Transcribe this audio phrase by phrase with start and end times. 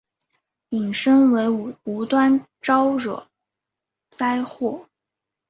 [0.69, 1.47] 引申为
[1.83, 3.27] 无端招惹
[4.09, 4.87] 灾祸。